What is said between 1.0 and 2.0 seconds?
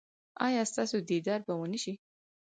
دیدار به و نه شي؟